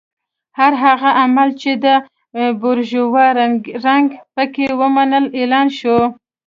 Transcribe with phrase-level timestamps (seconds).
[0.59, 1.87] هر هغه عمل چې د
[2.61, 3.25] بورژوا
[3.87, 5.97] رنګ پکې و منع اعلان شو.